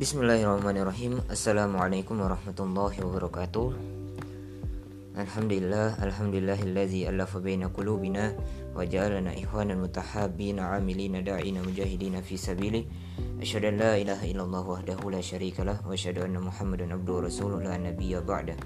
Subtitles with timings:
[0.00, 1.20] Bismillahirrahmanirrahim.
[1.28, 3.68] Assalamualaikum warahmatullahi wabarakatuh.
[5.12, 8.32] Alhamdulillah Alhamdulillahillazi alafa baina qulubina
[8.72, 12.88] Wa ja'alana ikhwanan mutahabina Amilina da'ina mujahidina fi sabili
[13.44, 17.76] Asyhadu an la ilaha illallah wahdahu la syarikalah Wa asyhadu anna muhammadan abduhu rasuluh la
[17.76, 18.56] nabiyya ba'da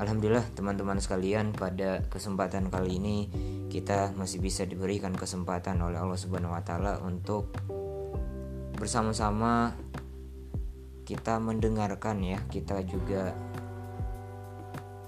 [0.00, 3.28] Alhamdulillah teman-teman sekalian pada kesempatan kali ini
[3.68, 7.52] kita masih bisa diberikan kesempatan oleh Allah Subhanahu wa taala untuk
[8.76, 9.72] bersama-sama
[11.06, 13.30] kita mendengarkan ya, kita juga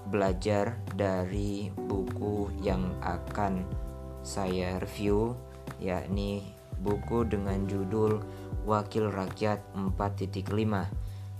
[0.07, 3.67] belajar dari buku yang akan
[4.23, 5.35] saya review
[5.77, 8.23] yakni buku dengan judul
[8.63, 10.47] Wakil Rakyat 4.5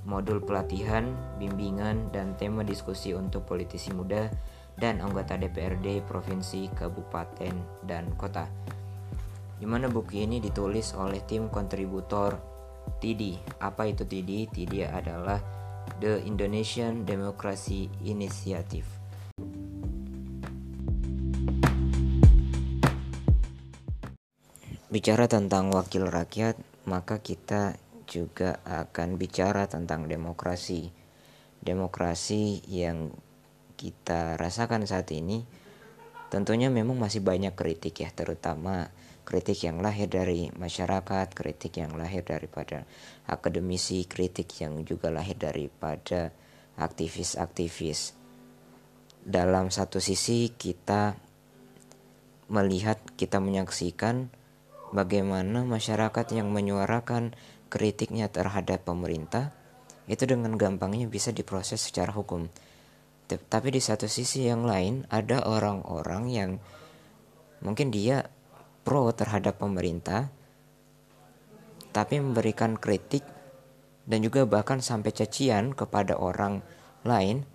[0.07, 4.31] modul pelatihan, bimbingan, dan tema diskusi untuk politisi muda
[4.79, 8.47] dan anggota DPRD provinsi, kabupaten, dan kota.
[9.59, 12.48] Di mana buku ini ditulis oleh tim kontributor
[12.97, 13.37] TIDI.
[13.61, 14.49] Apa itu TIDI?
[14.49, 15.37] TIDI adalah
[16.01, 18.89] The Indonesian Democracy Initiative.
[24.89, 26.57] Bicara tentang wakil rakyat,
[26.89, 27.77] maka kita
[28.09, 30.89] juga akan bicara tentang demokrasi.
[31.61, 33.13] Demokrasi yang
[33.77, 35.45] kita rasakan saat ini
[36.29, 38.93] tentunya memang masih banyak kritik ya, terutama
[39.25, 42.89] kritik yang lahir dari masyarakat, kritik yang lahir daripada
[43.29, 46.33] akademisi, kritik yang juga lahir daripada
[46.77, 48.17] aktivis-aktivis.
[49.21, 51.13] Dalam satu sisi kita
[52.49, 54.33] melihat, kita menyaksikan
[54.89, 57.37] bagaimana masyarakat yang menyuarakan
[57.69, 59.53] kritiknya terhadap pemerintah
[60.09, 62.49] itu dengan gampangnya bisa diproses secara hukum.
[63.29, 66.51] Tapi di satu sisi yang lain ada orang-orang yang
[67.61, 68.25] mungkin dia
[68.81, 70.33] pro terhadap pemerintah,
[71.93, 73.21] tapi memberikan kritik
[74.09, 76.65] dan juga bahkan sampai cacian kepada orang
[77.05, 77.45] lain,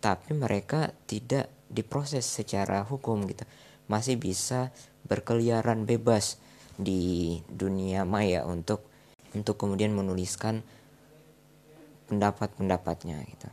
[0.00, 3.44] tapi mereka tidak diproses secara hukum gitu,
[3.90, 4.72] masih bisa
[5.04, 6.40] berkeliaran bebas
[6.80, 8.88] di dunia maya untuk
[9.36, 10.64] untuk kemudian menuliskan
[12.08, 13.48] pendapat-pendapatnya gitu.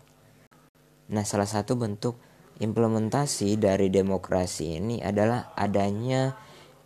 [1.13, 2.17] Nah, salah satu bentuk
[2.57, 6.33] implementasi dari demokrasi ini adalah adanya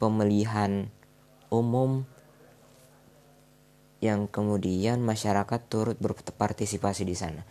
[0.04, 0.92] pemilihan
[1.48, 2.04] umum
[4.04, 7.42] yang kemudian masyarakat turut berpartisipasi di sana.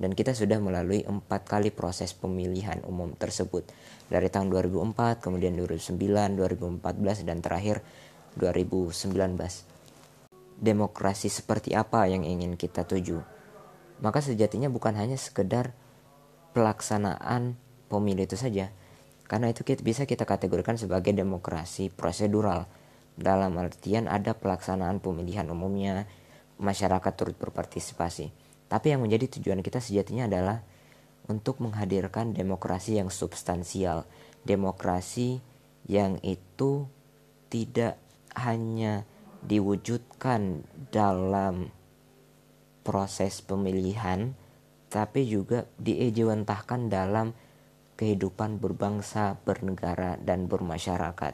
[0.00, 3.68] Dan kita sudah melalui empat kali proses pemilihan umum tersebut.
[4.08, 6.00] Dari tahun 2004 kemudian 2009
[6.40, 7.84] 2014 dan terakhir
[8.40, 9.72] 2019
[10.62, 13.18] demokrasi seperti apa yang ingin kita tuju?
[14.02, 15.74] Maka sejatinya bukan hanya sekedar
[16.52, 17.56] pelaksanaan
[17.88, 18.72] pemilu itu saja.
[19.28, 22.68] Karena itu kita bisa kita kategorikan sebagai demokrasi prosedural.
[23.12, 26.08] Dalam artian ada pelaksanaan pemilihan umumnya,
[26.60, 28.32] masyarakat turut berpartisipasi.
[28.68, 30.64] Tapi yang menjadi tujuan kita sejatinya adalah
[31.28, 34.08] untuk menghadirkan demokrasi yang substansial,
[34.44, 35.44] demokrasi
[35.84, 36.88] yang itu
[37.52, 38.00] tidak
[38.32, 39.04] hanya
[39.44, 41.68] diwujudkan dalam
[42.82, 44.34] proses pemilihan
[44.92, 47.32] tapi juga diejawantahkan dalam
[47.96, 51.32] kehidupan berbangsa, bernegara, dan bermasyarakat.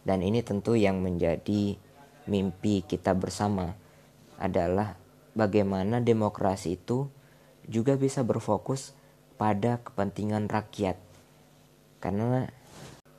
[0.00, 1.76] Dan ini tentu yang menjadi
[2.24, 3.76] mimpi kita bersama
[4.40, 4.96] adalah
[5.36, 7.12] bagaimana demokrasi itu
[7.68, 8.96] juga bisa berfokus
[9.36, 10.96] pada kepentingan rakyat.
[12.00, 12.48] Karena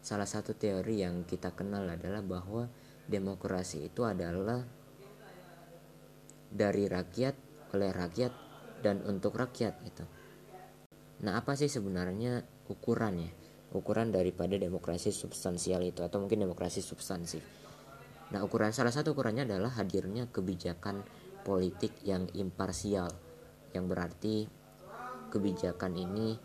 [0.02, 2.66] salah satu teori yang kita kenal adalah bahwa
[3.06, 4.66] demokrasi itu adalah
[6.48, 7.36] dari rakyat
[7.76, 8.47] oleh rakyat
[8.82, 10.06] dan untuk rakyat gitu.
[11.26, 13.34] Nah, apa sih sebenarnya ukurannya?
[13.74, 17.44] Ukuran daripada demokrasi substansial itu atau mungkin demokrasi substansif.
[18.32, 21.04] Nah, ukuran salah satu ukurannya adalah hadirnya kebijakan
[21.44, 23.08] politik yang imparsial
[23.76, 24.48] yang berarti
[25.32, 26.40] kebijakan ini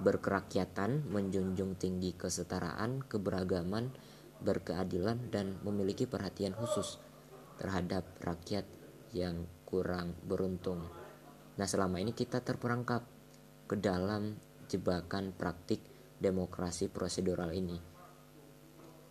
[0.00, 3.94] berkerakyatan, menjunjung tinggi kesetaraan, keberagaman,
[4.42, 6.98] berkeadilan dan memiliki perhatian khusus
[7.60, 8.66] terhadap rakyat
[9.14, 11.03] yang kurang beruntung.
[11.54, 13.06] Nah, selama ini kita terperangkap
[13.70, 14.34] ke dalam
[14.66, 15.78] jebakan praktik
[16.18, 17.78] demokrasi prosedural ini.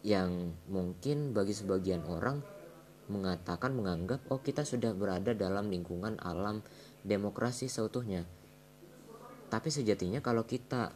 [0.03, 2.43] Yang mungkin bagi sebagian orang
[3.07, 6.59] mengatakan menganggap oh kita sudah berada dalam lingkungan alam
[7.03, 8.27] demokrasi seutuhnya.
[9.47, 10.91] Tapi sejatinya kalau kita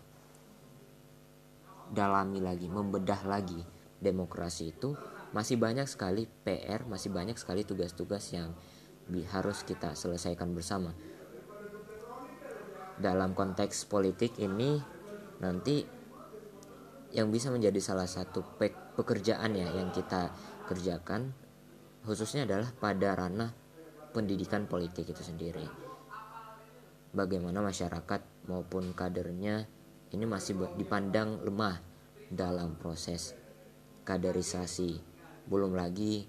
[1.87, 3.63] dalami lagi, membedah lagi
[4.03, 4.95] demokrasi itu
[5.31, 8.51] masih banyak sekali PR, masih banyak sekali tugas-tugas yang
[9.31, 10.91] harus kita selesaikan bersama
[12.97, 14.81] dalam konteks politik ini
[15.37, 15.85] nanti
[17.13, 18.43] yang bisa menjadi salah satu
[18.97, 20.33] pekerjaan ya yang kita
[20.67, 21.31] kerjakan
[22.03, 23.51] khususnya adalah pada ranah
[24.11, 25.63] pendidikan politik itu sendiri.
[27.13, 29.65] Bagaimana masyarakat maupun kadernya
[30.11, 31.79] ini masih dipandang lemah
[32.31, 33.35] dalam proses
[34.03, 34.99] kaderisasi.
[35.47, 36.27] Belum lagi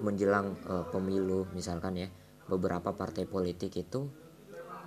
[0.00, 2.08] menjelang uh, pemilu misalkan ya,
[2.48, 4.08] beberapa partai politik itu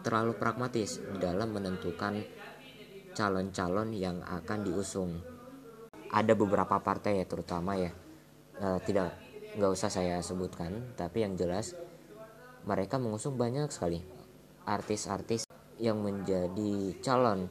[0.06, 2.22] terlalu pragmatis dalam menentukan
[3.18, 5.18] calon-calon yang akan diusung.
[6.14, 7.90] Ada beberapa partai ya terutama ya,
[8.62, 9.18] uh, tidak
[9.58, 11.74] nggak usah saya sebutkan, tapi yang jelas
[12.70, 14.06] mereka mengusung banyak sekali
[14.70, 15.50] artis-artis
[15.82, 17.50] yang menjadi calon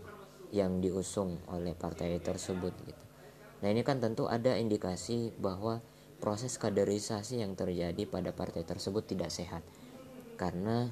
[0.55, 3.05] yang diusung oleh partai tersebut gitu.
[3.63, 5.83] Nah ini kan tentu ada indikasi bahwa
[6.23, 9.67] proses kaderisasi yang terjadi pada partai tersebut tidak sehat
[10.39, 10.91] karena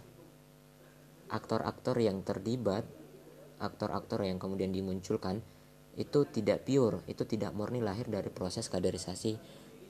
[1.32, 2.84] aktor-aktor yang terlibat,
[3.56, 5.40] aktor-aktor yang kemudian dimunculkan
[5.96, 9.40] itu tidak pure, itu tidak murni lahir dari proses kaderisasi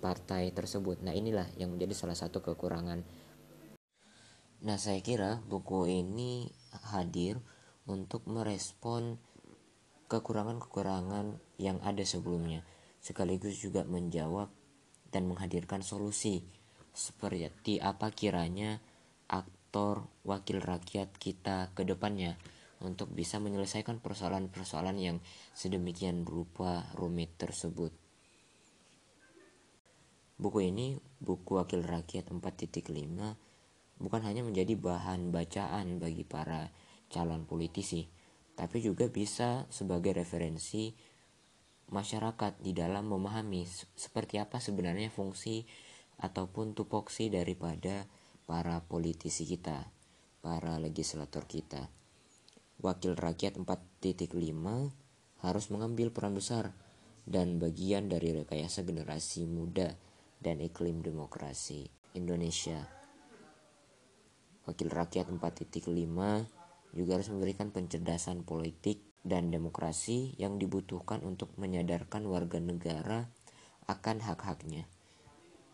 [0.02, 1.02] partai tersebut.
[1.02, 3.02] Nah inilah yang menjadi salah satu kekurangan.
[4.62, 6.46] Nah saya kira buku ini
[6.94, 7.38] hadir
[7.86, 9.18] untuk merespon
[10.06, 12.62] kekurangan-kekurangan yang ada sebelumnya,
[13.02, 14.50] sekaligus juga menjawab
[15.10, 16.46] dan menghadirkan solusi
[16.92, 18.78] seperti apa kiranya
[20.22, 22.36] wakil rakyat kita ke depannya
[22.82, 25.16] untuk bisa menyelesaikan persoalan-persoalan yang
[25.54, 27.94] sedemikian berupa rumit tersebut.
[30.42, 32.82] Buku ini, buku Wakil Rakyat 4.5,
[34.02, 36.74] bukan hanya menjadi bahan bacaan bagi para
[37.06, 38.10] calon politisi,
[38.58, 40.90] tapi juga bisa sebagai referensi
[41.94, 43.62] masyarakat di dalam memahami
[43.94, 45.62] seperti apa sebenarnya fungsi
[46.18, 48.08] ataupun tupoksi daripada
[48.44, 49.90] para politisi kita,
[50.42, 51.88] para legislator kita.
[52.82, 54.34] Wakil rakyat 4.5
[55.42, 56.74] harus mengambil peran besar
[57.22, 59.94] dan bagian dari rekayasa generasi muda
[60.42, 61.86] dan iklim demokrasi
[62.18, 62.82] Indonesia.
[64.66, 65.90] Wakil rakyat 4.5
[66.94, 73.30] juga harus memberikan pencerdasan politik dan demokrasi yang dibutuhkan untuk menyadarkan warga negara
[73.86, 74.86] akan hak-haknya,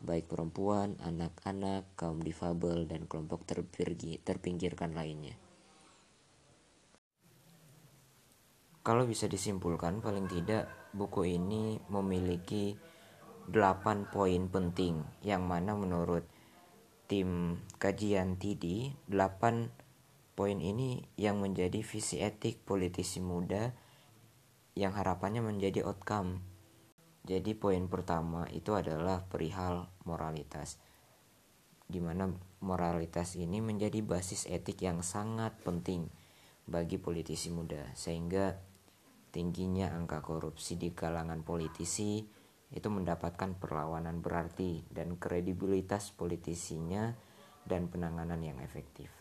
[0.05, 3.45] baik perempuan, anak-anak, kaum difabel, dan kelompok
[4.25, 5.35] terpinggirkan lainnya.
[8.87, 12.79] Kalau bisa disimpulkan, paling tidak buku ini memiliki
[13.51, 16.25] 8 poin penting yang mana menurut
[17.09, 19.89] tim kajian TIDI 8
[20.39, 23.75] Poin ini yang menjadi visi etik politisi muda
[24.79, 26.39] yang harapannya menjadi outcome.
[27.29, 30.81] Jadi poin pertama itu adalah perihal moralitas.
[31.85, 32.25] Di mana
[32.65, 36.09] moralitas ini menjadi basis etik yang sangat penting
[36.65, 38.57] bagi politisi muda sehingga
[39.29, 42.25] tingginya angka korupsi di kalangan politisi
[42.73, 47.13] itu mendapatkan perlawanan berarti dan kredibilitas politisinya
[47.69, 49.13] dan penanganan yang efektif.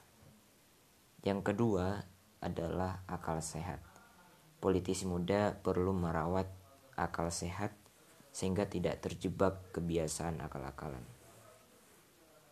[1.28, 2.08] Yang kedua
[2.40, 3.84] adalah akal sehat.
[4.64, 6.48] Politisi muda perlu merawat
[6.96, 7.87] akal sehat
[8.38, 11.02] sehingga tidak terjebak kebiasaan akal-akalan.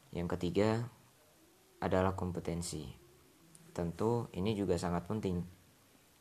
[0.10, 0.90] Yang ketiga
[1.78, 2.90] adalah kompetensi.
[3.70, 5.46] Tentu ini juga sangat penting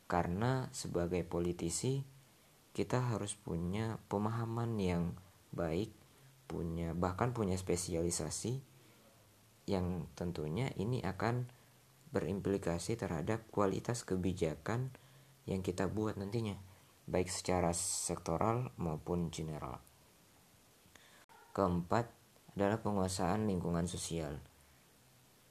[0.05, 2.05] karena sebagai politisi
[2.77, 5.17] kita harus punya pemahaman yang
[5.57, 5.97] baik,
[6.45, 8.61] punya bahkan punya spesialisasi
[9.65, 11.49] yang tentunya ini akan
[12.13, 14.93] berimplikasi terhadap kualitas kebijakan
[15.49, 16.61] yang kita buat nantinya,
[17.05, 19.81] baik secara sektoral maupun general.
[21.55, 22.11] Keempat
[22.57, 24.41] adalah penguasaan lingkungan sosial.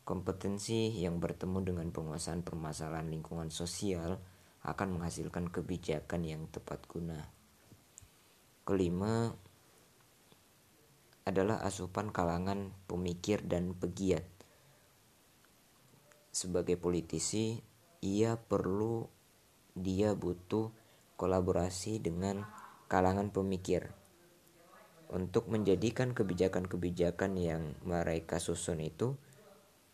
[0.03, 4.19] Kompetensi yang bertemu dengan penguasaan permasalahan lingkungan sosial
[4.67, 7.23] akan menghasilkan kebijakan yang tepat guna.
[8.67, 9.31] Kelima
[11.23, 14.27] adalah asupan kalangan pemikir dan pegiat
[16.33, 17.61] sebagai politisi
[18.01, 19.05] ia perlu
[19.77, 20.73] dia butuh
[21.23, 22.43] kolaborasi dengan
[22.91, 23.95] kalangan pemikir
[25.07, 29.15] untuk menjadikan kebijakan-kebijakan yang mereka susun itu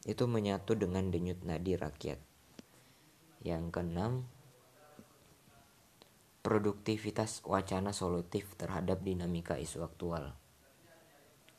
[0.09, 2.17] itu menyatu dengan denyut nadi rakyat.
[3.45, 4.25] Yang keenam,
[6.41, 10.33] produktivitas wacana solutif terhadap dinamika isu aktual.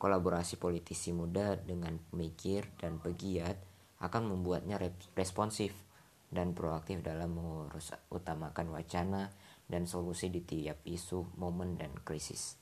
[0.02, 3.54] Kolaborasi politisi muda dengan pemikir dan pegiat
[4.02, 4.82] akan membuatnya
[5.14, 5.89] responsif
[6.30, 9.34] dan proaktif dalam mengurus utamakan wacana
[9.66, 12.54] dan solusi di tiap isu, momen, dan krisis.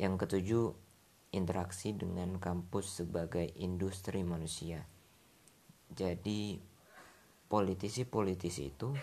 [0.00, 0.66] Yang ketujuh,
[1.32, 4.84] interaksi dengan kampus sebagai industri manusia.
[5.92, 6.60] Jadi,
[7.48, 8.96] politisi-politisi itu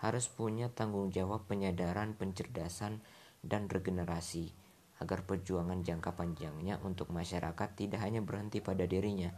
[0.00, 3.04] harus punya tanggung jawab penyadaran, pencerdasan,
[3.40, 4.52] dan regenerasi
[5.00, 9.32] agar perjuangan jangka panjangnya untuk masyarakat tidak hanya berhenti pada dirinya,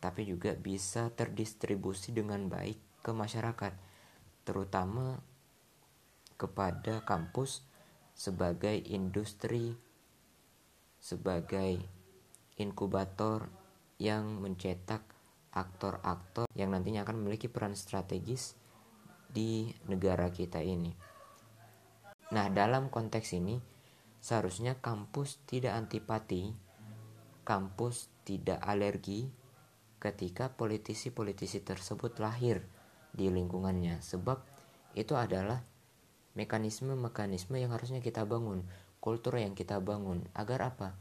[0.00, 3.72] tapi juga bisa terdistribusi dengan baik ke masyarakat,
[4.48, 5.20] terutama
[6.40, 7.60] kepada kampus
[8.16, 9.76] sebagai industri,
[10.96, 11.84] sebagai
[12.56, 13.52] inkubator
[14.00, 15.04] yang mencetak
[15.52, 18.56] aktor-aktor yang nantinya akan memiliki peran strategis
[19.28, 20.96] di negara kita ini.
[22.30, 23.58] Nah, dalam konteks ini,
[24.22, 26.54] seharusnya kampus tidak antipati,
[27.42, 29.39] kampus tidak alergi
[30.00, 32.64] ketika politisi-politisi tersebut lahir
[33.12, 34.40] di lingkungannya, sebab
[34.96, 35.60] itu adalah
[36.34, 38.64] mekanisme-mekanisme yang harusnya kita bangun,
[38.98, 40.96] kultur yang kita bangun, agar apa?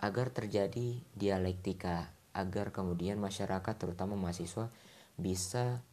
[0.00, 4.72] Agar terjadi dialektika, agar kemudian masyarakat, terutama mahasiswa,
[5.20, 5.84] bisa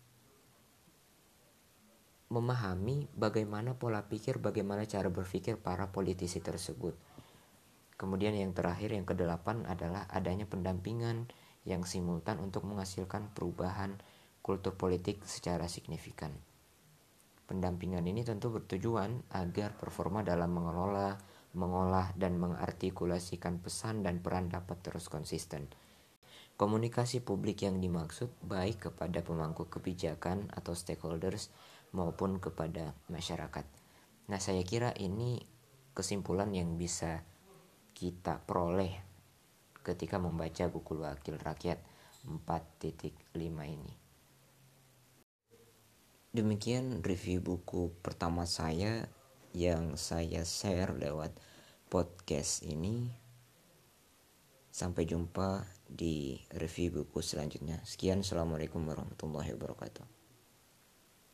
[2.31, 6.95] memahami bagaimana pola pikir, bagaimana cara berpikir para politisi tersebut.
[7.93, 11.29] Kemudian yang terakhir yang kedelapan adalah adanya pendampingan
[11.63, 13.95] yang simultan untuk menghasilkan perubahan
[14.43, 16.35] kultur politik secara signifikan.
[17.47, 21.15] Pendampingan ini tentu bertujuan agar performa dalam mengelola,
[21.55, 25.67] mengolah, dan mengartikulasikan pesan dan peran dapat terus konsisten.
[26.55, 31.51] Komunikasi publik yang dimaksud baik kepada pemangku kebijakan atau stakeholders
[31.91, 33.65] maupun kepada masyarakat.
[34.31, 35.43] Nah, saya kira ini
[35.93, 37.21] kesimpulan yang bisa
[37.93, 39.12] kita peroleh
[39.83, 41.77] ketika membaca buku Wakil Rakyat
[42.23, 43.11] 4.5
[43.67, 43.93] ini.
[46.33, 49.05] Demikian review buku pertama saya
[49.53, 51.35] yang saya share lewat
[51.93, 53.13] podcast ini.
[54.73, 57.77] Sampai jumpa di review buku selanjutnya.
[57.85, 60.12] Sekian, Assalamualaikum warahmatullahi wabarakatuh.